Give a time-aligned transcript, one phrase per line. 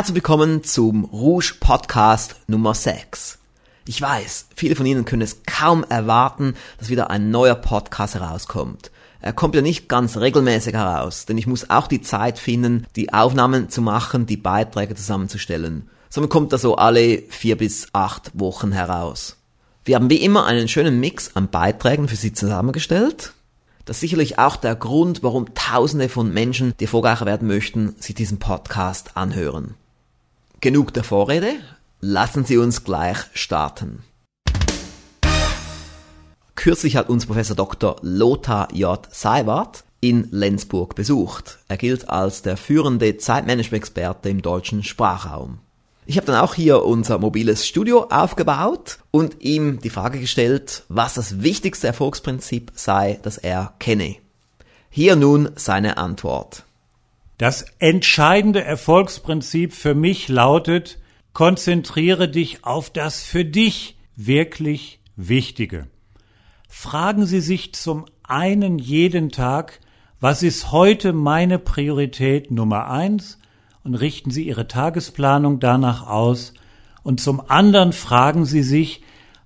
[0.00, 3.38] Herzlich willkommen zum Rouge Podcast Nummer 6.
[3.86, 8.90] Ich weiß, viele von Ihnen können es kaum erwarten, dass wieder ein neuer Podcast herauskommt.
[9.20, 13.12] Er kommt ja nicht ganz regelmäßig heraus, denn ich muss auch die Zeit finden, die
[13.12, 15.90] Aufnahmen zu machen, die Beiträge zusammenzustellen.
[16.08, 19.36] Somit kommt er so alle vier bis acht Wochen heraus.
[19.84, 23.34] Wir haben wie immer einen schönen Mix an Beiträgen für Sie zusammengestellt.
[23.84, 28.14] Das ist sicherlich auch der Grund, warum Tausende von Menschen, die Vorgänger werden möchten, sich
[28.14, 29.74] diesen Podcast anhören.
[30.62, 31.54] Genug der Vorrede,
[32.02, 34.02] lassen Sie uns gleich starten.
[36.54, 37.96] Kürzlich hat uns Professor Dr.
[38.02, 39.00] Lothar J.
[39.10, 41.60] Seiwart in Lenzburg besucht.
[41.68, 45.60] Er gilt als der führende Zeitmanagement-Experte im deutschen Sprachraum.
[46.04, 51.14] Ich habe dann auch hier unser mobiles Studio aufgebaut und ihm die Frage gestellt, was
[51.14, 54.16] das wichtigste Erfolgsprinzip sei, das er kenne.
[54.90, 56.64] Hier nun seine Antwort.
[57.40, 60.98] Das entscheidende Erfolgsprinzip für mich lautet,
[61.32, 65.86] konzentriere dich auf das für dich wirklich Wichtige.
[66.68, 69.80] Fragen Sie sich zum einen jeden Tag,
[70.20, 73.38] was ist heute meine Priorität Nummer eins
[73.84, 76.52] und richten Sie Ihre Tagesplanung danach aus
[77.02, 79.00] und zum anderen fragen Sie sich,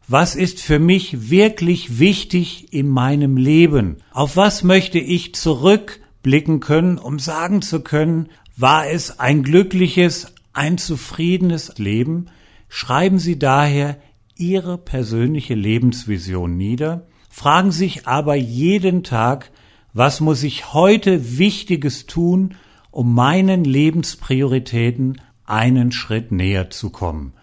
[0.09, 3.99] was ist für mich wirklich wichtig in meinem Leben?
[4.11, 10.35] Auf was möchte ich zurück blicken können, um sagen zu können, war es ein glückliches,
[10.53, 12.27] ein zufriedenes Leben,
[12.69, 13.99] schreiben Sie daher
[14.37, 19.53] Ihre persönliche Lebensvision nieder, fragen sich aber jeden Tag,
[19.93, 22.57] was muss ich heute Wichtiges tun,
[22.91, 27.35] um meinen Lebensprioritäten einen Schritt näher zu kommen.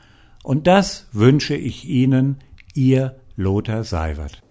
[0.44, 2.38] Und das wünsche ich Ihnen,
[2.74, 4.42] Ihr Lothar Seiwert.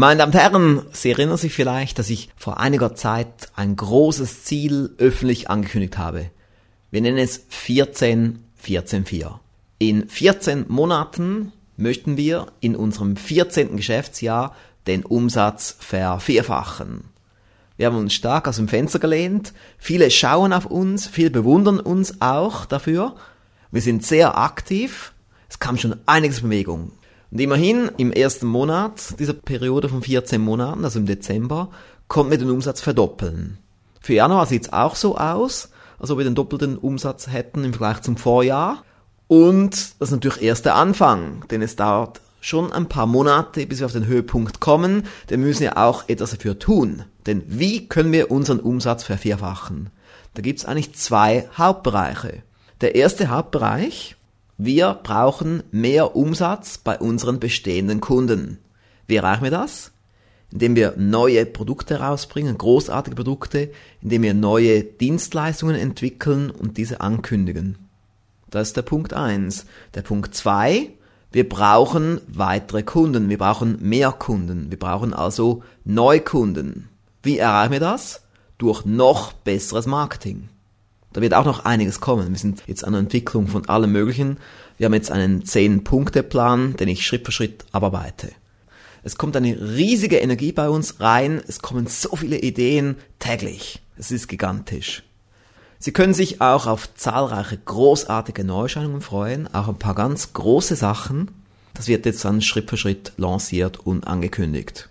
[0.00, 4.44] Meine Damen und Herren, Sie erinnern sich vielleicht, dass ich vor einiger Zeit ein großes
[4.44, 6.30] Ziel öffentlich angekündigt habe.
[6.92, 9.40] Wir nennen es 14 14 4.
[9.80, 13.76] In 14 Monaten möchten wir in unserem 14.
[13.76, 14.54] Geschäftsjahr
[14.86, 17.02] den Umsatz vervierfachen.
[17.76, 19.52] Wir haben uns stark aus dem Fenster gelehnt.
[19.78, 23.16] Viele schauen auf uns, viele bewundern uns auch dafür.
[23.72, 25.12] Wir sind sehr aktiv.
[25.48, 26.92] Es kam schon einiges Bewegung.
[27.30, 31.68] Und immerhin im ersten Monat dieser Periode von 14 Monaten, also im Dezember,
[32.08, 33.58] konnten wir den Umsatz verdoppeln.
[34.00, 37.72] Für Januar sieht es auch so aus, als ob wir den doppelten Umsatz hätten im
[37.72, 38.82] Vergleich zum Vorjahr.
[39.26, 43.80] Und das ist natürlich erst der Anfang, denn es dauert schon ein paar Monate, bis
[43.80, 47.04] wir auf den Höhepunkt kommen, denn wir müssen ja auch etwas dafür tun.
[47.26, 49.90] Denn wie können wir unseren Umsatz vervierfachen?
[50.34, 52.42] Da gibt es eigentlich zwei Hauptbereiche.
[52.80, 54.16] Der erste Hauptbereich
[54.58, 58.58] wir brauchen mehr Umsatz bei unseren bestehenden Kunden.
[59.06, 59.92] Wie erreichen wir das?
[60.50, 63.70] Indem wir neue Produkte rausbringen, großartige Produkte,
[64.02, 67.78] indem wir neue Dienstleistungen entwickeln und diese ankündigen.
[68.50, 69.66] Das ist der Punkt eins.
[69.94, 70.90] Der Punkt zwei:
[71.30, 76.88] wir brauchen weitere Kunden, wir brauchen mehr Kunden, wir brauchen also Neukunden.
[77.22, 78.22] Wie erreichen wir das?
[78.56, 80.48] Durch noch besseres Marketing.
[81.12, 82.30] Da wird auch noch einiges kommen.
[82.30, 84.38] Wir sind jetzt an der Entwicklung von allem Möglichen.
[84.76, 88.30] Wir haben jetzt einen 10-Punkte-Plan, den ich Schritt für Schritt abarbeite.
[89.02, 91.40] Es kommt eine riesige Energie bei uns rein.
[91.46, 93.80] Es kommen so viele Ideen täglich.
[93.96, 95.02] Es ist gigantisch.
[95.78, 101.30] Sie können sich auch auf zahlreiche großartige Neuerscheinungen freuen, auch ein paar ganz große Sachen.
[101.74, 104.88] Das wird jetzt dann Schritt für Schritt lanciert und angekündigt.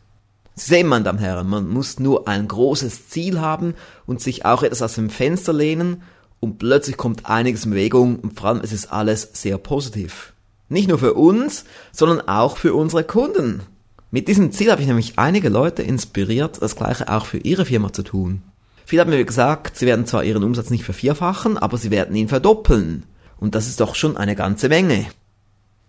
[0.59, 3.75] Sie sehen, meine Damen und Herren, man muss nur ein großes Ziel haben
[4.07, 6.01] und sich auch etwas aus dem Fenster lehnen
[6.39, 10.33] und plötzlich kommt einiges in Bewegung und vor allem es ist alles sehr positiv.
[10.67, 13.61] Nicht nur für uns, sondern auch für unsere Kunden.
[14.09, 17.93] Mit diesem Ziel habe ich nämlich einige Leute inspiriert, das gleiche auch für ihre Firma
[17.93, 18.41] zu tun.
[18.83, 22.29] Viele haben mir gesagt, sie werden zwar ihren Umsatz nicht vervierfachen, aber sie werden ihn
[22.29, 23.03] verdoppeln.
[23.39, 25.05] Und das ist doch schon eine ganze Menge.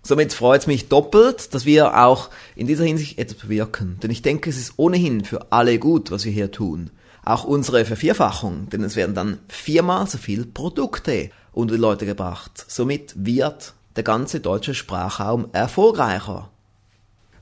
[0.03, 3.99] Somit freut es mich doppelt, dass wir auch in dieser Hinsicht etwas bewirken.
[4.03, 6.91] Denn ich denke, es ist ohnehin für alle gut, was wir hier tun.
[7.25, 12.65] Auch unsere Vervierfachung, denn es werden dann viermal so viel Produkte unter die Leute gebracht.
[12.69, 16.49] Somit wird der ganze deutsche Sprachraum erfolgreicher.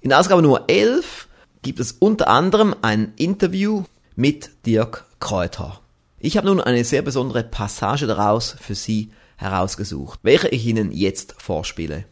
[0.00, 1.28] In Ausgabe Nummer 11
[1.62, 3.82] gibt es unter anderem ein Interview
[4.14, 5.80] mit Dirk Kräuter.
[6.20, 11.34] Ich habe nun eine sehr besondere Passage daraus für Sie herausgesucht, welche ich Ihnen jetzt
[11.38, 12.04] vorspiele.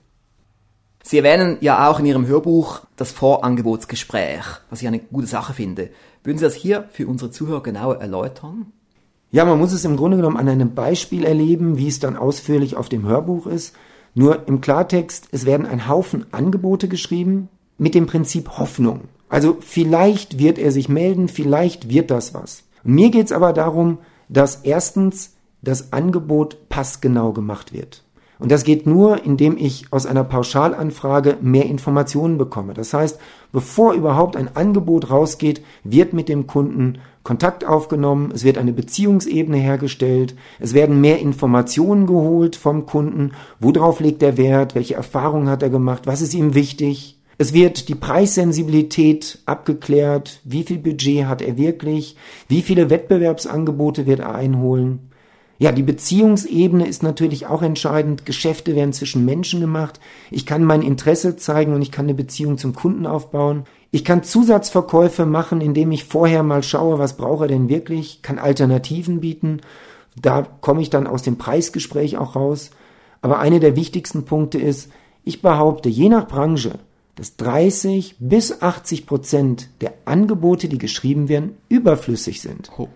[1.09, 5.91] Sie erwähnen ja auch in Ihrem Hörbuch das Vorangebotsgespräch, was ich eine gute Sache finde.
[6.25, 8.73] Würden Sie das hier für unsere Zuhörer genauer erläutern?
[9.31, 12.75] Ja, man muss es im Grunde genommen an einem Beispiel erleben, wie es dann ausführlich
[12.75, 13.77] auf dem Hörbuch ist.
[14.15, 19.03] Nur im Klartext, es werden ein Haufen Angebote geschrieben mit dem Prinzip Hoffnung.
[19.29, 22.65] Also vielleicht wird er sich melden, vielleicht wird das was.
[22.83, 23.99] Mir geht es aber darum,
[24.29, 28.03] dass erstens das Angebot passgenau gemacht wird.
[28.39, 32.75] Und das geht nur, indem ich aus einer Pauschalanfrage mehr Informationen bekomme.
[32.75, 33.19] Das heißt,
[33.51, 39.57] bevor überhaupt ein Angebot rausgeht, wird mit dem Kunden Kontakt aufgenommen, es wird eine Beziehungsebene
[39.57, 45.65] hergestellt, es werden mehr Informationen geholt vom Kunden, worauf legt er Wert, welche Erfahrungen hat
[45.65, 47.19] er gemacht, was ist ihm wichtig.
[47.39, 52.17] Es wird die Preissensibilität abgeklärt, wie viel Budget hat er wirklich,
[52.47, 55.06] wie viele Wettbewerbsangebote wird er einholen.
[55.59, 58.27] Ja, die Beziehungsebene ist natürlich auch entscheidend.
[58.27, 60.01] Geschäfte werden zwischen Menschen gemacht.
[60.31, 63.65] Ich kann mein Interesse zeigen und ich kann eine Beziehung zum Kunden aufbauen.
[63.91, 68.39] Ich kann Zusatzverkäufe machen, indem ich vorher mal schaue, was braucht er denn wirklich, kann
[68.39, 69.61] Alternativen bieten.
[70.21, 72.71] Da komme ich dann aus dem Preisgespräch auch raus.
[73.23, 74.91] Aber eine der wichtigsten Punkte ist,
[75.25, 76.79] ich behaupte, je nach Branche,
[77.15, 82.71] dass 30 bis 80 Prozent der Angebote, die geschrieben werden, überflüssig sind.
[82.77, 82.89] Oh.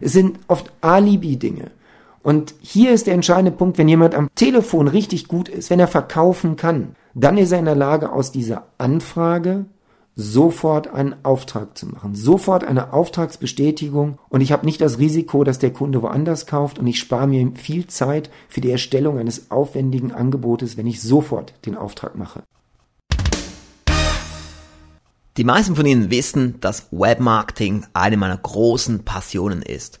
[0.00, 1.72] Es sind oft Alibi-Dinge.
[2.24, 5.88] Und hier ist der entscheidende Punkt, wenn jemand am Telefon richtig gut ist, wenn er
[5.88, 9.66] verkaufen kann, dann ist er in der Lage, aus dieser Anfrage
[10.16, 15.58] sofort einen Auftrag zu machen, sofort eine Auftragsbestätigung und ich habe nicht das Risiko, dass
[15.58, 20.10] der Kunde woanders kauft und ich spare mir viel Zeit für die Erstellung eines aufwendigen
[20.10, 22.42] Angebotes, wenn ich sofort den Auftrag mache.
[25.36, 30.00] Die meisten von Ihnen wissen, dass Webmarketing eine meiner großen Passionen ist.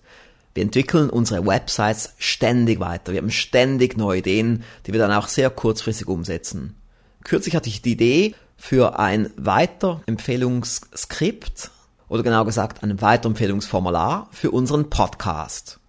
[0.54, 3.12] Wir entwickeln unsere Websites ständig weiter.
[3.12, 6.76] Wir haben ständig neue Ideen, die wir dann auch sehr kurzfristig umsetzen.
[7.24, 11.70] Kürzlich hatte ich die Idee, für ein Weiterempfehlungsskript
[12.08, 15.80] oder genau gesagt ein Weiterempfehlungsformular für unseren Podcast.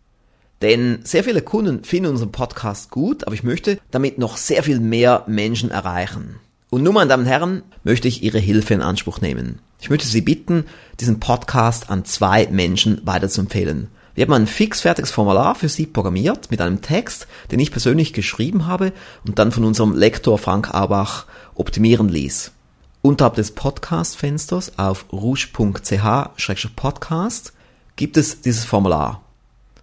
[0.61, 4.79] Denn sehr viele Kunden finden unseren Podcast gut, aber ich möchte damit noch sehr viel
[4.79, 6.39] mehr Menschen erreichen.
[6.69, 9.59] Und nun, meine Damen und Herren, möchte ich Ihre Hilfe in Anspruch nehmen.
[9.79, 10.65] Ich möchte Sie bitten,
[10.99, 13.89] diesen Podcast an zwei Menschen weiterzuempfehlen.
[14.15, 18.65] Wir haben ein fixfertiges Formular für Sie programmiert mit einem Text, den ich persönlich geschrieben
[18.65, 18.93] habe
[19.27, 22.53] und dann von unserem Lektor Frank Aubach optimieren ließ.
[23.01, 27.51] Unterhalb des Podcast-Fensters auf rouge.ch-podcast
[27.97, 29.21] gibt es dieses Formular.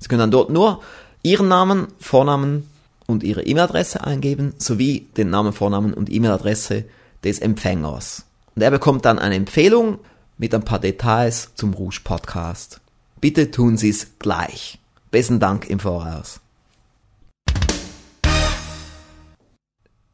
[0.01, 0.81] Sie können dann dort nur
[1.23, 2.71] Ihren Namen, Vornamen
[3.07, 6.87] und Ihre E-Mail-Adresse eingeben, sowie den Namen, Vornamen und E-Mail-Adresse
[7.23, 8.25] des Empfängers.
[8.57, 9.99] Und er bekommt dann eine Empfehlung
[10.39, 12.82] mit ein paar Details zum Rouge Podcast.
[13.23, 14.79] Bitte tun Sie es gleich.
[15.11, 16.41] Besten Dank im Voraus.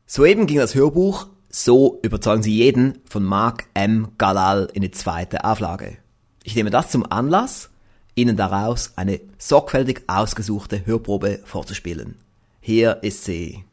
[0.06, 4.08] Soeben ging das Hörbuch so überzeugen Sie jeden von Mark M.
[4.18, 5.96] Galal in die zweite Auflage.
[6.44, 7.70] Ich nehme das zum Anlass,
[8.14, 12.16] Ihnen daraus eine sorgfältig ausgesuchte Hörprobe vorzuspielen.
[12.60, 13.64] Hier ist sie.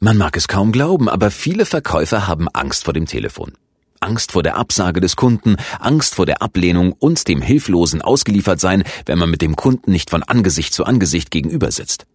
[0.00, 3.52] Man mag es kaum glauben, aber viele Verkäufer haben Angst vor dem Telefon.
[4.00, 9.18] Angst vor der Absage des Kunden, Angst vor der Ablehnung und dem hilflosen Ausgeliefertsein, wenn
[9.18, 12.06] man mit dem Kunden nicht von Angesicht zu Angesicht gegenüber sitzt.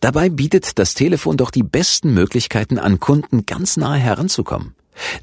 [0.00, 4.74] Dabei bietet das Telefon doch die besten Möglichkeiten, an Kunden ganz nahe heranzukommen.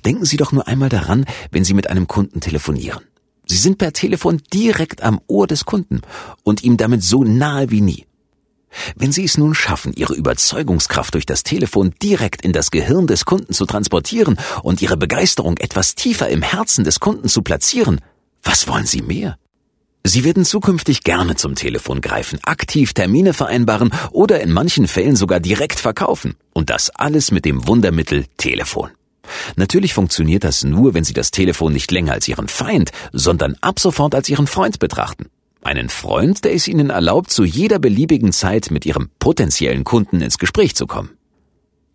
[0.05, 3.03] Denken Sie doch nur einmal daran, wenn Sie mit einem Kunden telefonieren.
[3.46, 6.01] Sie sind per Telefon direkt am Ohr des Kunden
[6.43, 8.05] und ihm damit so nahe wie nie.
[8.96, 13.25] Wenn Sie es nun schaffen, Ihre Überzeugungskraft durch das Telefon direkt in das Gehirn des
[13.25, 18.01] Kunden zu transportieren und Ihre Begeisterung etwas tiefer im Herzen des Kunden zu platzieren,
[18.44, 19.38] was wollen Sie mehr?
[20.06, 25.39] Sie werden zukünftig gerne zum Telefon greifen, aktiv Termine vereinbaren oder in manchen Fällen sogar
[25.39, 26.36] direkt verkaufen.
[26.53, 28.89] Und das alles mit dem Wundermittel Telefon.
[29.56, 33.80] Natürlich funktioniert das nur, wenn Sie das Telefon nicht länger als Ihren Feind, sondern ab
[33.80, 35.27] sofort als Ihren Freund betrachten.
[35.63, 40.38] Einen Freund, der es Ihnen erlaubt, zu jeder beliebigen Zeit mit Ihrem potenziellen Kunden ins
[40.38, 41.12] Gespräch zu kommen.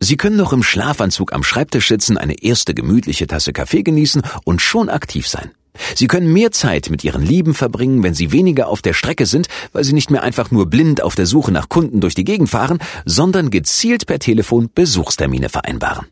[0.01, 4.63] Sie können noch im Schlafanzug am Schreibtisch sitzen, eine erste gemütliche Tasse Kaffee genießen und
[4.63, 5.51] schon aktiv sein.
[5.95, 9.49] Sie können mehr Zeit mit Ihren Lieben verbringen, wenn Sie weniger auf der Strecke sind,
[9.73, 12.49] weil Sie nicht mehr einfach nur blind auf der Suche nach Kunden durch die Gegend
[12.49, 16.07] fahren, sondern gezielt per Telefon Besuchstermine vereinbaren.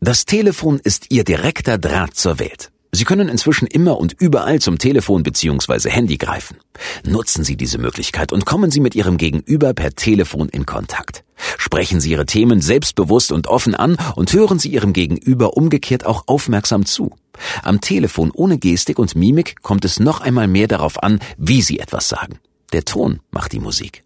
[0.00, 2.72] Das Telefon ist Ihr direkter Draht zur Welt.
[2.94, 5.88] Sie können inzwischen immer und überall zum Telefon bzw.
[5.88, 6.58] Handy greifen.
[7.06, 11.24] Nutzen Sie diese Möglichkeit und kommen Sie mit Ihrem Gegenüber per Telefon in Kontakt.
[11.56, 16.24] Sprechen Sie Ihre Themen selbstbewusst und offen an und hören Sie Ihrem Gegenüber umgekehrt auch
[16.26, 17.16] aufmerksam zu.
[17.62, 21.78] Am Telefon ohne Gestik und Mimik kommt es noch einmal mehr darauf an, wie Sie
[21.78, 22.40] etwas sagen.
[22.74, 24.04] Der Ton macht die Musik.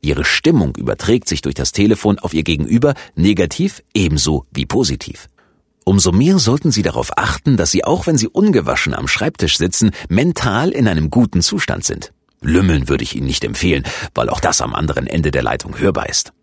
[0.00, 5.28] Ihre Stimmung überträgt sich durch das Telefon auf Ihr Gegenüber negativ ebenso wie positiv.
[5.88, 9.92] Umso mehr sollten Sie darauf achten, dass Sie auch wenn Sie ungewaschen am Schreibtisch sitzen,
[10.10, 12.12] mental in einem guten Zustand sind.
[12.42, 16.10] Lümmeln würde ich Ihnen nicht empfehlen, weil auch das am anderen Ende der Leitung hörbar
[16.10, 16.34] ist.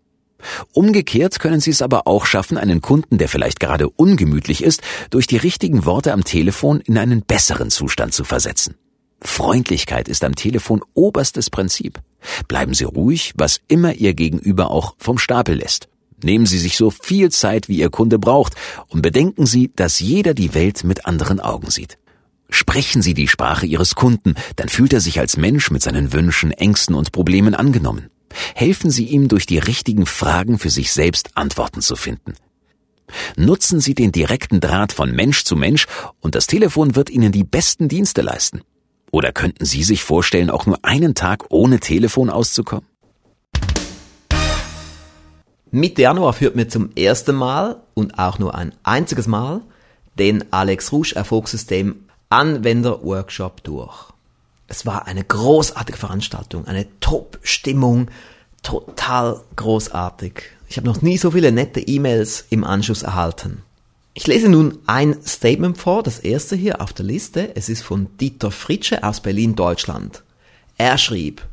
[0.72, 5.28] Umgekehrt können Sie es aber auch schaffen, einen Kunden, der vielleicht gerade ungemütlich ist, durch
[5.28, 8.74] die richtigen Worte am Telefon in einen besseren Zustand zu versetzen.
[9.22, 12.00] Freundlichkeit ist am Telefon oberstes Prinzip.
[12.48, 15.86] Bleiben Sie ruhig, was immer Ihr Gegenüber auch vom Stapel lässt.
[16.22, 18.54] Nehmen Sie sich so viel Zeit, wie Ihr Kunde braucht,
[18.88, 21.98] und bedenken Sie, dass jeder die Welt mit anderen Augen sieht.
[22.48, 26.52] Sprechen Sie die Sprache Ihres Kunden, dann fühlt er sich als Mensch mit seinen Wünschen,
[26.52, 28.08] Ängsten und Problemen angenommen.
[28.54, 32.34] Helfen Sie ihm durch die richtigen Fragen für sich selbst Antworten zu finden.
[33.36, 35.86] Nutzen Sie den direkten Draht von Mensch zu Mensch
[36.20, 38.62] und das Telefon wird Ihnen die besten Dienste leisten.
[39.12, 42.86] Oder könnten Sie sich vorstellen, auch nur einen Tag ohne Telefon auszukommen?
[45.76, 49.60] Mitte Januar führt mir zum ersten Mal und auch nur ein einziges Mal
[50.18, 51.96] den Alex Rouge Erfolgssystem
[52.30, 54.06] Anwender Workshop durch.
[54.68, 58.08] Es war eine großartige Veranstaltung, eine Top-Stimmung,
[58.62, 60.44] total großartig.
[60.66, 63.60] Ich habe noch nie so viele nette E-Mails im Anschluss erhalten.
[64.14, 67.54] Ich lese nun ein Statement vor, das erste hier auf der Liste.
[67.54, 70.22] Es ist von Dieter Fritsche aus Berlin, Deutschland.
[70.78, 71.46] Er schrieb,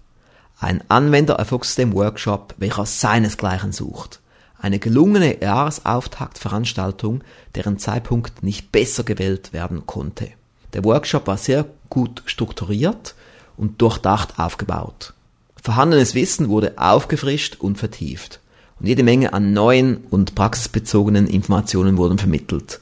[0.63, 4.19] ein Anwender-Erfolgssystem-Workshop, welcher seinesgleichen sucht.
[4.57, 7.23] Eine gelungene Jahresauftaktveranstaltung,
[7.55, 10.29] deren Zeitpunkt nicht besser gewählt werden konnte.
[10.73, 13.13] Der Workshop war sehr gut strukturiert
[13.57, 15.13] und durchdacht aufgebaut.
[15.61, 18.39] Vorhandenes Wissen wurde aufgefrischt und vertieft.
[18.79, 22.79] Und jede Menge an neuen und praxisbezogenen Informationen wurden vermittelt.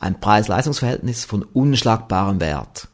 [0.00, 2.88] Ein Preis-Leistungs-Verhältnis von unschlagbarem Wert.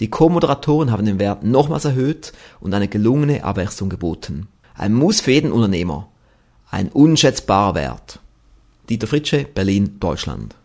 [0.00, 4.48] Die Co-Moderatoren haben den Wert nochmals erhöht und eine gelungene Abwechslung geboten.
[4.74, 6.08] Ein Muss für jeden Unternehmer.
[6.70, 8.18] Ein unschätzbarer Wert.
[8.88, 10.56] Dieter Fritsche, Berlin, Deutschland.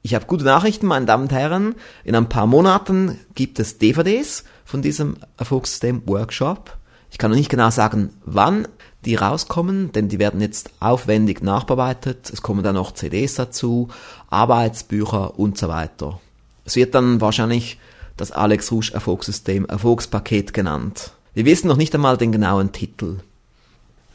[0.00, 1.74] Ich habe gute Nachrichten, meine Damen und Herren.
[2.02, 6.76] In ein paar Monaten gibt es DVDs von diesem Erfolgssystem Workshop.
[7.10, 8.66] Ich kann noch nicht genau sagen, wann
[9.04, 12.30] die rauskommen, denn die werden jetzt aufwendig nachbearbeitet.
[12.32, 13.88] Es kommen dann noch CDs dazu,
[14.30, 16.20] Arbeitsbücher und so weiter.
[16.64, 17.78] Es wird dann wahrscheinlich
[18.16, 21.12] das Alex Rouge Erfolgssystem Erfolgspaket genannt.
[21.34, 23.18] Wir wissen noch nicht einmal den genauen Titel.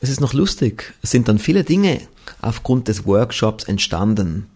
[0.01, 0.93] Es ist noch lustig.
[1.01, 2.01] Es sind dann viele Dinge
[2.41, 4.49] aufgrund des Workshops entstanden.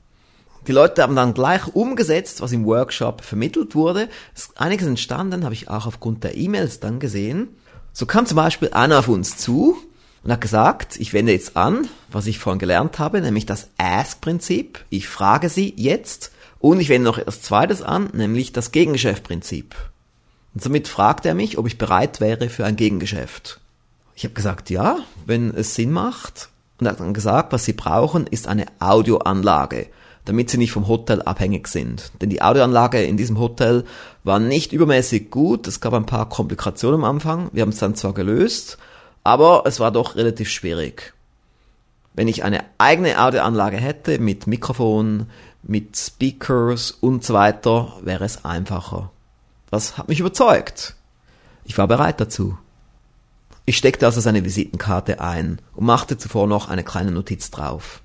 [0.67, 4.10] Die Leute haben dann gleich umgesetzt, was im Workshop vermittelt wurde.
[4.55, 7.48] Einiges entstanden, habe ich auch aufgrund der E-Mails dann gesehen.
[7.93, 9.75] So kam zum Beispiel einer auf uns zu
[10.24, 14.86] und hat gesagt, ich wende jetzt an, was ich vorhin gelernt habe, nämlich das Ask-Prinzip.
[14.91, 16.31] Ich frage Sie jetzt
[16.62, 19.75] und ich wende noch etwas Zweites an, nämlich das Gegengeschäftprinzip.
[20.53, 23.60] Und somit fragt er mich, ob ich bereit wäre für ein Gegengeschäft.
[24.15, 26.50] Ich habe gesagt, ja, wenn es Sinn macht.
[26.80, 29.88] Und er hat dann gesagt, was Sie brauchen, ist eine Audioanlage,
[30.25, 32.12] damit Sie nicht vom Hotel abhängig sind.
[32.22, 33.84] Denn die Audioanlage in diesem Hotel
[34.24, 35.68] war nicht übermäßig gut.
[35.68, 37.50] Es gab ein paar Komplikationen am Anfang.
[37.53, 38.77] Wir haben es dann zwar gelöst,
[39.24, 41.13] aber es war doch relativ schwierig.
[42.13, 45.27] Wenn ich eine eigene Audioanlage hätte mit Mikrofon,
[45.63, 49.12] mit Speakers und so weiter, wäre es einfacher.
[49.70, 50.96] Das hat mich überzeugt.
[51.63, 52.58] Ich war bereit dazu.
[53.65, 58.01] Ich steckte also seine Visitenkarte ein und machte zuvor noch eine kleine Notiz drauf.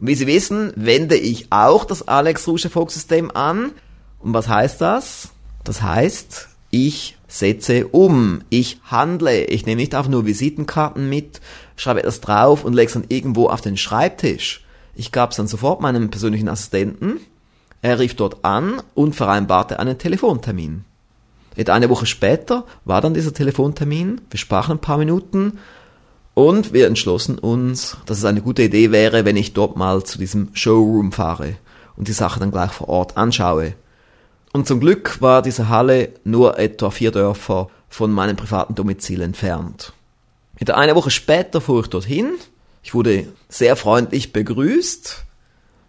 [0.00, 3.72] Und wie Sie wissen, wende ich auch das Alex Rouge Erfolgssystem an.
[4.18, 5.30] Und was heißt das?
[5.64, 11.40] Das heißt, ich setze um, ich handle, ich nehme nicht einfach nur Visitenkarten mit,
[11.76, 14.64] schreibe etwas drauf und lege es dann irgendwo auf den Schreibtisch.
[14.94, 17.20] Ich gab es dann sofort meinem persönlichen Assistenten.
[17.82, 20.84] Er rief dort an und vereinbarte einen Telefontermin.
[21.56, 24.20] Etwa eine Woche später war dann dieser Telefontermin.
[24.30, 25.58] Wir sprachen ein paar Minuten
[26.34, 30.18] und wir entschlossen uns, dass es eine gute Idee wäre, wenn ich dort mal zu
[30.18, 31.56] diesem Showroom fahre
[31.96, 33.74] und die Sache dann gleich vor Ort anschaue.
[34.52, 39.92] Und zum Glück war diese Halle nur etwa vier Dörfer von meinem privaten Domizil entfernt.
[40.56, 42.32] Etwa eine Woche später fuhr ich dorthin
[42.82, 45.24] ich wurde sehr freundlich begrüßt.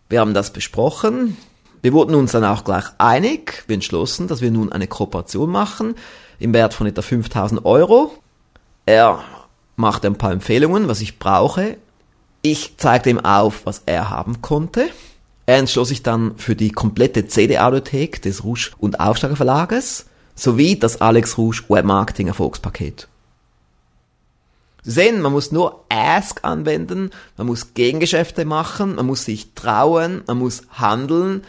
[0.09, 1.37] Wir haben das besprochen.
[1.81, 5.95] Wir wurden uns dann auch gleich einig, wir entschlossen, dass wir nun eine Kooperation machen
[6.37, 8.13] im Wert von etwa 5000 Euro.
[8.85, 9.23] Er
[9.75, 11.77] machte ein paar Empfehlungen, was ich brauche.
[12.43, 14.89] Ich zeigte ihm auf, was er haben konnte.
[15.47, 20.05] Er entschloss sich dann für die komplette CD-Audiothek des Rouge und Aufsteiger Verlages
[20.35, 23.07] sowie das Alex Rouge Webmarketing Erfolgspaket.
[24.83, 30.23] Sie sehen, man muss nur Ask anwenden, man muss Gegengeschäfte machen, man muss sich trauen,
[30.25, 31.43] man muss handeln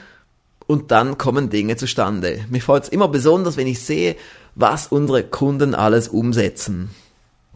[0.66, 2.44] und dann kommen Dinge zustande.
[2.50, 4.16] Mich freut es immer besonders, wenn ich sehe,
[4.54, 6.90] was unsere Kunden alles umsetzen.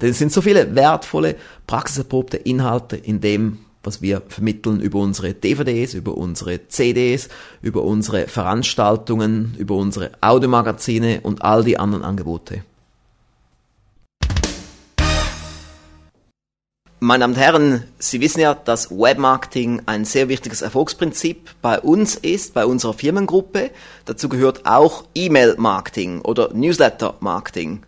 [0.00, 5.32] Denn es sind so viele wertvolle, praxiserprobte Inhalte in dem, was wir vermitteln über unsere
[5.32, 7.28] DVDs, über unsere CDs,
[7.62, 12.62] über unsere Veranstaltungen, über unsere Audiomagazine und all die anderen Angebote.
[16.98, 22.14] Meine Damen und Herren, Sie wissen ja, dass Webmarketing ein sehr wichtiges Erfolgsprinzip bei uns
[22.14, 23.70] ist, bei unserer Firmengruppe.
[24.06, 27.82] Dazu gehört auch E-Mail-Marketing oder Newsletter-Marketing.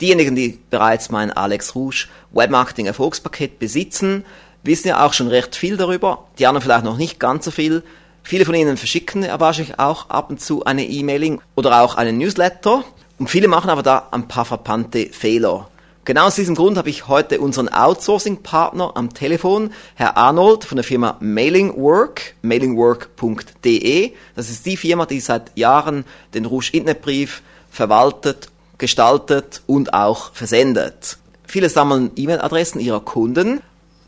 [0.00, 4.24] Diejenigen, die bereits mein Alex Rouge Webmarketing Erfolgspaket besitzen,
[4.64, 6.26] wissen ja auch schon recht viel darüber.
[6.40, 7.84] Die anderen vielleicht noch nicht ganz so viel.
[8.24, 12.18] Viele von Ihnen verschicken ja wahrscheinlich auch ab und zu eine E-Mailing oder auch einen
[12.18, 12.82] Newsletter.
[13.16, 15.69] Und viele machen aber da ein paar verpannte Fehler.
[16.06, 20.84] Genau aus diesem Grund habe ich heute unseren Outsourcing-Partner am Telefon, Herr Arnold von der
[20.84, 24.12] Firma Mailingwork, mailingwork.de.
[24.34, 31.18] Das ist die Firma, die seit Jahren den Rouge Internetbrief verwaltet, gestaltet und auch versendet.
[31.46, 33.60] Viele sammeln E-Mail-Adressen ihrer Kunden,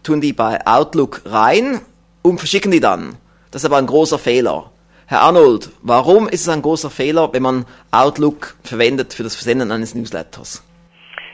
[0.02, 1.82] tun die bei Outlook rein
[2.22, 3.16] und verschicken die dann.
[3.50, 4.70] Das ist aber ein großer Fehler.
[5.04, 9.70] Herr Arnold, warum ist es ein großer Fehler, wenn man Outlook verwendet für das Versenden
[9.70, 10.62] eines Newsletters?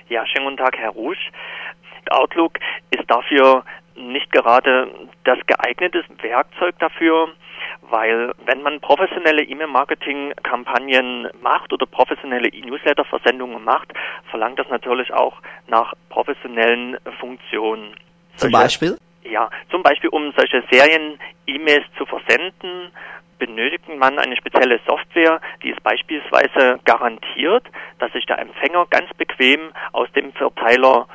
[0.09, 1.31] Ja, schönen guten Tag, Herr Rusch.
[2.11, 2.59] Outlook
[2.91, 4.91] ist dafür nicht gerade
[5.25, 7.29] das geeignete Werkzeug dafür,
[7.91, 13.93] weil wenn man professionelle E-Mail-Marketing-Kampagnen macht oder professionelle E-Newsletter-Versendungen macht,
[14.31, 17.95] verlangt das natürlich auch nach professionellen Funktionen.
[18.37, 18.97] Zum Beispiel?
[19.23, 22.93] Ja, zum Beispiel um solche Serien-E-Mails zu versenden,
[23.39, 27.65] benötigt man eine spezielle Software, die es beispielsweise garantiert,
[27.99, 31.07] dass sich der Empfänger ganz bequem aus dem Verteiler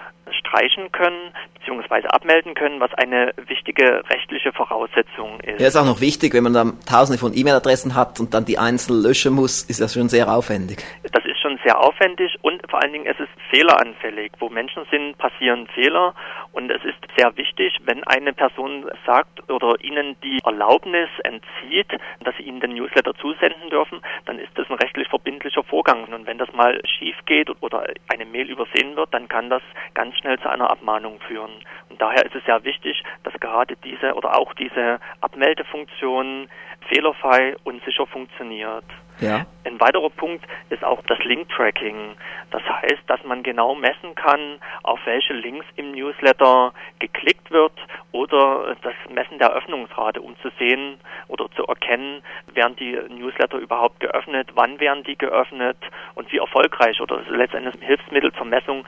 [0.46, 2.08] streichen können bzw.
[2.08, 5.60] abmelden können, was eine wichtige rechtliche Voraussetzung ist.
[5.60, 8.58] Ja, ist auch noch wichtig, wenn man dann tausende von E-Mail-Adressen hat und dann die
[8.58, 10.84] einzeln löschen muss, ist das schon sehr aufwendig.
[11.12, 14.32] Das ist schon sehr aufwendig und vor allen Dingen es ist fehleranfällig.
[14.40, 16.14] Wo Menschen sind, passieren Fehler
[16.52, 21.88] und es ist sehr wichtig, wenn eine Person sagt oder Ihnen die Erlaubnis entzieht,
[22.24, 26.06] dass Sie Ihnen den Newsletter zusenden dürfen, dann ist das ein rechtlich verbindlicher Vorgang.
[26.06, 29.62] Und wenn das mal schief geht oder eine Mail übersehen wird, dann kann das
[29.94, 31.52] ganz schnell zu einer Abmahnung führen.
[31.90, 36.50] Und daher ist es sehr wichtig, dass gerade diese oder auch diese Abmeldefunktion
[36.88, 38.86] fehlerfrei und sicher funktioniert.
[39.20, 39.46] Ja.
[39.64, 42.16] Ein weiterer Punkt ist auch das Link-Tracking.
[42.52, 47.74] Das heißt, dass man genau messen kann, auf welche Links im Newsletter geklickt wird
[48.12, 52.22] oder das Messen der Öffnungsrate, um zu sehen oder zu erkennen,
[52.54, 55.78] werden die Newsletter überhaupt geöffnet, wann werden die geöffnet
[56.16, 58.86] und wie erfolgreich oder letztendlich ein Hilfsmittel zur Messung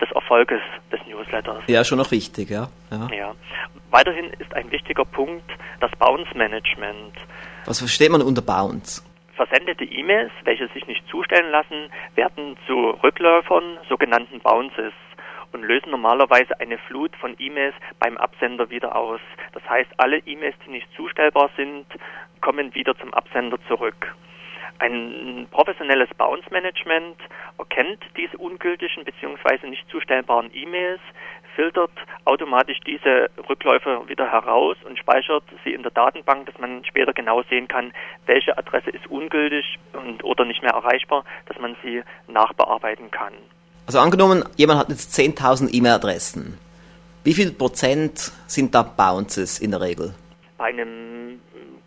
[0.00, 0.60] des Erfolges
[0.92, 1.62] des Newsletters.
[1.66, 2.68] Ja, schon noch wichtig, ja.
[2.90, 3.08] ja.
[3.12, 3.34] ja.
[3.90, 7.14] Weiterhin ist ein wichtiger Punkt das Bounce Management.
[7.64, 9.02] Was versteht man unter Bounce?
[9.34, 14.92] Versendete E-Mails, welche sich nicht zustellen lassen, werden zu Rückläufern, sogenannten Bounces
[15.52, 19.20] und lösen normalerweise eine Flut von E-Mails beim Absender wieder aus.
[19.52, 21.86] Das heißt, alle E-Mails, die nicht zustellbar sind,
[22.40, 24.14] kommen wieder zum Absender zurück.
[24.80, 27.18] Ein professionelles Bounce Management
[27.58, 29.68] erkennt diese ungültigen bzw.
[29.68, 31.00] nicht zustellbaren E-Mails,
[31.56, 31.90] filtert
[32.24, 37.42] automatisch diese Rückläufe wieder heraus und speichert sie in der Datenbank, dass man später genau
[37.50, 37.92] sehen kann,
[38.26, 43.32] welche Adresse ist ungültig und, oder nicht mehr erreichbar, dass man sie nachbearbeiten kann.
[43.86, 46.58] Also angenommen, jemand hat jetzt 10.000 E-Mail-Adressen.
[47.24, 50.14] Wie viel Prozent sind da Bounces in der Regel?
[50.58, 51.40] Bei einem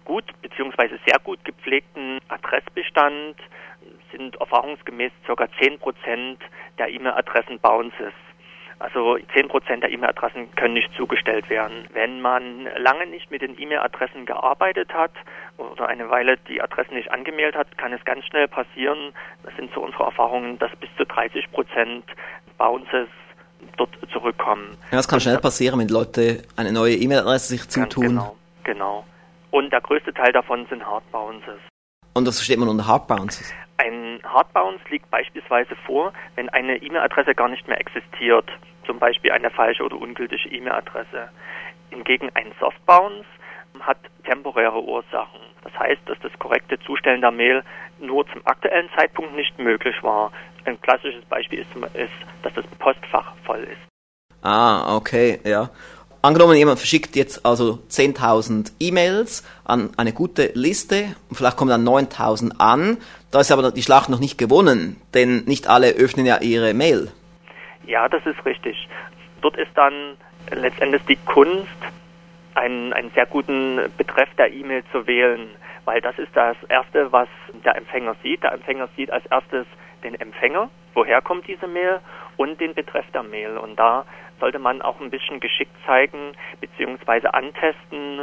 [0.05, 0.97] gut bzw.
[1.05, 3.37] sehr gut gepflegten Adressbestand
[4.11, 5.47] sind erfahrungsgemäß ca.
[5.59, 6.39] 10 Prozent
[6.77, 8.13] der E-Mail-Adressen Bounces.
[8.79, 11.87] Also 10% der E-Mail-Adressen können nicht zugestellt werden.
[11.93, 15.11] Wenn man lange nicht mit den E-Mail-Adressen gearbeitet hat
[15.57, 19.71] oder eine Weile die Adressen nicht angemeldet hat, kann es ganz schnell passieren, das sind
[19.73, 22.01] so unsere Erfahrungen, dass bis zu 30%
[22.57, 23.07] Bounces
[23.77, 24.75] dort zurückkommen.
[24.89, 28.07] Ja, das kann schnell passieren, wenn Leute eine neue E-Mail-Adresse sich zutun.
[28.07, 29.05] Genau, genau.
[29.51, 31.59] Und der größte Teil davon sind Hard Bounces.
[32.13, 33.53] Und das versteht man unter Hard Bounces?
[33.77, 38.49] Ein Hard Bounce liegt beispielsweise vor, wenn eine E-Mail-Adresse gar nicht mehr existiert
[38.85, 41.29] zum Beispiel eine falsche oder ungültige E-Mail-Adresse.
[41.89, 43.25] Hingegen ein Soft Bounce
[43.79, 45.41] hat temporäre Ursachen.
[45.63, 47.63] Das heißt, dass das korrekte Zustellen der Mail
[47.99, 50.31] nur zum aktuellen Zeitpunkt nicht möglich war.
[50.65, 52.11] Ein klassisches Beispiel ist, ist
[52.43, 53.81] dass das Postfach voll ist.
[54.43, 55.69] Ah, okay, ja.
[56.23, 61.83] Angenommen, jemand verschickt jetzt also 10.000 E-Mails an eine gute Liste und vielleicht kommen dann
[61.83, 62.97] 9.000 an.
[63.31, 67.11] Da ist aber die Schlacht noch nicht gewonnen, denn nicht alle öffnen ja ihre Mail.
[67.87, 68.87] Ja, das ist richtig.
[69.41, 70.15] Dort ist dann
[70.51, 71.65] letztendlich die Kunst,
[72.53, 75.49] einen, einen sehr guten Betreff der E-Mail zu wählen,
[75.85, 77.29] weil das ist das Erste, was
[77.65, 78.43] der Empfänger sieht.
[78.43, 79.65] Der Empfänger sieht als erstes
[80.03, 81.99] den Empfänger, woher kommt diese Mail
[82.37, 83.57] und den Betreff der Mail.
[83.57, 84.05] Und da
[84.41, 88.19] sollte man auch ein bisschen geschickt zeigen beziehungsweise antesten,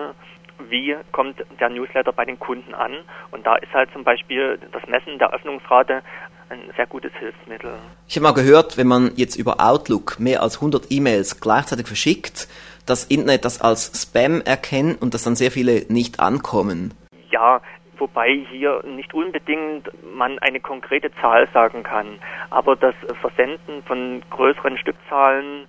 [0.68, 2.92] wie kommt der Newsletter bei den Kunden an.
[3.31, 6.02] Und da ist halt zum Beispiel das Messen der Öffnungsrate
[6.50, 7.74] ein sehr gutes Hilfsmittel.
[8.07, 12.48] Ich habe mal gehört, wenn man jetzt über Outlook mehr als 100 E-Mails gleichzeitig verschickt,
[12.87, 16.94] das Internet das als Spam erkennt und dass dann sehr viele nicht ankommen.
[17.31, 17.61] Ja,
[17.98, 22.18] wobei hier nicht unbedingt man eine konkrete Zahl sagen kann.
[22.50, 25.68] Aber das Versenden von größeren Stückzahlen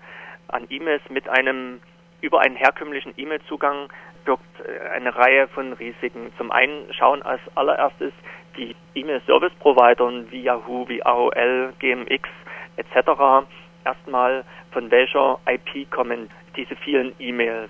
[0.53, 1.79] an E-Mails mit einem
[2.21, 3.89] über einen herkömmlichen E-Mail-Zugang
[4.25, 6.31] birgt äh, eine Reihe von Risiken.
[6.37, 8.13] Zum einen schauen als allererstes
[8.57, 12.27] die E-Mail-Service-Provider wie Yahoo, wie AOL, GMX
[12.75, 13.47] etc.
[13.85, 17.69] erstmal von welcher IP kommen diese vielen E-Mails.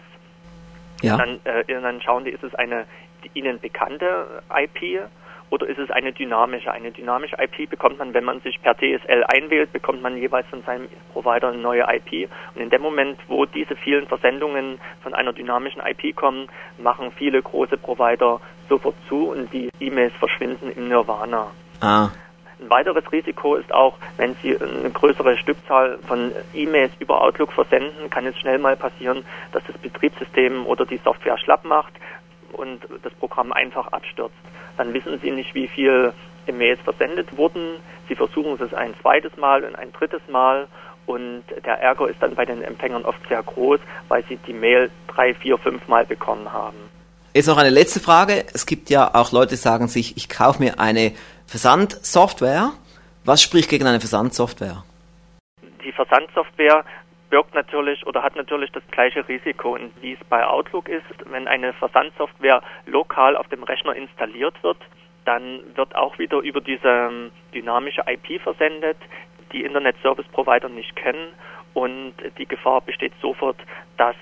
[1.02, 1.18] Ja.
[1.18, 2.86] Dann, äh, dann schauen die, ist es eine
[3.24, 5.02] die ihnen bekannte IP
[5.50, 6.72] oder ist es eine dynamische?
[6.72, 10.62] Eine dynamische IP bekommt man, wenn man sich per TSL einwählt, bekommt man jeweils von
[10.64, 12.30] seinem Provider eine neue IP.
[12.56, 17.42] Und in dem Moment, wo diese vielen Versendungen von einer dynamischen IP kommen, machen viele
[17.42, 21.48] große Provider sofort zu und die E-Mails verschwinden im Nirvana.
[21.82, 22.10] Ah.
[22.62, 28.10] Ein weiteres Risiko ist auch, wenn Sie eine größere Stückzahl von E-Mails über Outlook versenden,
[28.10, 31.94] kann es schnell mal passieren, dass das Betriebssystem oder die Software schlapp macht
[32.52, 34.36] und das Programm einfach abstürzt.
[34.80, 36.14] Dann wissen Sie nicht, wie viel
[36.48, 37.82] E-Mails versendet wurden.
[38.08, 40.70] Sie versuchen es ein zweites Mal und ein drittes Mal
[41.06, 44.90] und der Ärger ist dann bei den Empfängern oft sehr groß, weil sie die Mail
[45.08, 46.78] drei, vier, fünf Mal bekommen haben.
[47.34, 48.46] Jetzt noch eine letzte Frage.
[48.54, 51.12] Es gibt ja auch Leute, die sagen sich, ich kaufe mir eine
[51.46, 52.72] Versandsoftware.
[53.26, 54.86] Was spricht gegen eine Versandsoftware?
[55.84, 56.86] Die Versandsoftware
[57.30, 61.06] birgt natürlich oder hat natürlich das gleiche Risiko, wie es bei Outlook ist.
[61.26, 64.78] Wenn eine Versandsoftware lokal auf dem Rechner installiert wird,
[65.26, 68.98] dann wird auch wieder über diese ähm, dynamische IP versendet,
[69.52, 71.34] die Internet Service Provider nicht kennen
[71.74, 73.58] und die Gefahr besteht sofort,
[73.98, 74.16] dass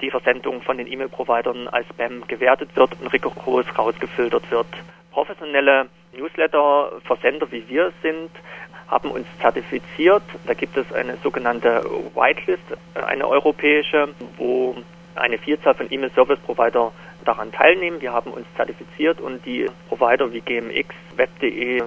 [0.00, 4.66] die Versendung von den E-Mail-Providern als Spam gewertet wird und rigoros rausgefiltert wird.
[5.18, 8.30] Professionelle Newsletter-Versender, wie wir sind,
[8.86, 10.22] haben uns zertifiziert.
[10.46, 11.82] Da gibt es eine sogenannte
[12.14, 12.62] Whitelist,
[12.94, 14.76] eine europäische, wo
[15.16, 16.92] eine Vielzahl von E-Mail-Service-Provider
[17.24, 18.00] daran teilnehmen.
[18.00, 21.82] Wir haben uns zertifiziert und die Provider wie GMX, Web.de,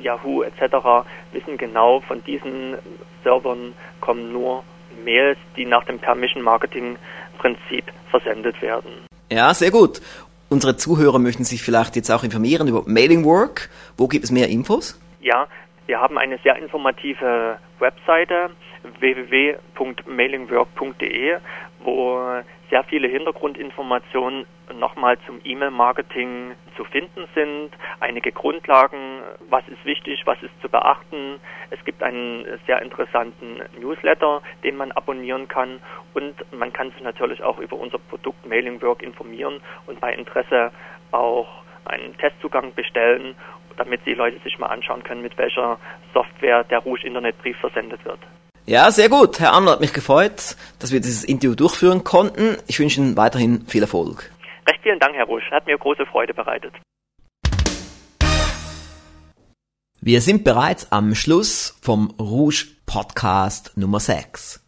[0.00, 1.08] Yahoo etc.
[1.32, 2.76] wissen genau, von diesen
[3.24, 4.62] Servern kommen nur
[5.04, 6.96] Mails, die nach dem Permission Marketing
[7.36, 9.06] Prinzip versendet werden.
[9.28, 10.00] Ja, sehr gut.
[10.48, 13.68] Unsere Zuhörer möchten sich vielleicht jetzt auch informieren über Mailing Work.
[13.96, 15.00] Wo gibt es mehr Infos?
[15.20, 15.48] Ja,
[15.86, 18.50] wir haben eine sehr informative Webseite
[19.00, 21.38] www.mailingwork.de,
[21.82, 22.20] wo
[22.70, 30.42] sehr viele Hintergrundinformationen nochmal zum E-Mail-Marketing zu finden sind, einige Grundlagen, was ist wichtig, was
[30.42, 31.40] ist zu beachten.
[31.70, 35.80] Es gibt einen sehr interessanten Newsletter, den man abonnieren kann
[36.14, 40.72] und man kann sich natürlich auch über unser Produkt Mailingwork informieren und bei Interesse
[41.12, 43.36] auch einen Testzugang bestellen
[43.76, 45.78] damit die Leute sich mal anschauen können, mit welcher
[46.14, 48.20] Software der Rouge Internetbrief versendet wird.
[48.68, 49.38] Ja, sehr gut.
[49.38, 52.56] Herr Amler hat mich gefreut, dass wir dieses Interview durchführen konnten.
[52.66, 54.32] Ich wünsche Ihnen weiterhin viel Erfolg.
[54.68, 55.44] Recht vielen Dank, Herr Rouge.
[55.52, 56.74] Hat mir große Freude bereitet.
[60.00, 64.60] Wir sind bereits am Schluss vom Rouge Podcast Nummer 6.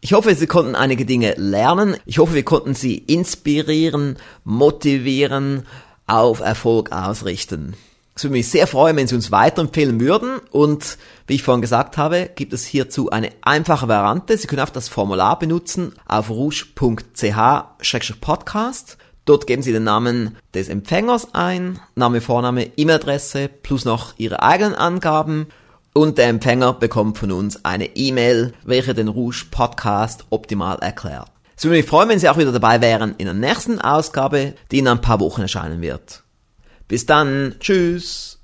[0.00, 1.96] Ich hoffe, Sie konnten einige Dinge lernen.
[2.04, 5.68] Ich hoffe, wir konnten Sie inspirieren, motivieren,
[6.08, 7.76] auf Erfolg ausrichten.
[8.16, 10.40] Es würde mich sehr freuen, wenn Sie uns weiterempfehlen würden.
[10.50, 14.38] Und wie ich vorhin gesagt habe, gibt es hierzu eine einfache Variante.
[14.38, 18.96] Sie können auch das Formular benutzen auf rouge.ch-podcast.
[19.26, 24.74] Dort geben Sie den Namen des Empfängers ein, Name, Vorname, E-Mail-Adresse plus noch Ihre eigenen
[24.74, 25.48] Angaben.
[25.92, 31.28] Und der Empfänger bekommt von uns eine E-Mail, welche den Rouge Podcast optimal erklärt.
[31.54, 34.78] Es würde mich freuen, wenn Sie auch wieder dabei wären in der nächsten Ausgabe, die
[34.78, 36.22] in ein paar Wochen erscheinen wird.
[36.88, 37.56] Bis dann.
[37.60, 38.40] Tschüss.